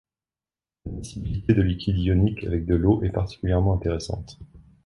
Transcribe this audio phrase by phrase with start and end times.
[0.83, 4.39] La miscibilité de liquides ioniques avec de l'eau est particulièrement intéressante.